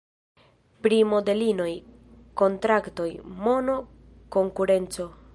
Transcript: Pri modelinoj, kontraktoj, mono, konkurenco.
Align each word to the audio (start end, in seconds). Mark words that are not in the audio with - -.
Pri 0.85 0.95
modelinoj, 1.09 1.67
kontraktoj, 2.43 3.09
mono, 3.43 3.75
konkurenco. 4.37 5.07